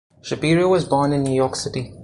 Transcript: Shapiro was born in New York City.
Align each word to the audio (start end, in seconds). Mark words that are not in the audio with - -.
Shapiro 0.23 0.67
was 0.67 0.83
born 0.85 1.13
in 1.13 1.21
New 1.23 1.35
York 1.35 1.55
City. 1.55 1.93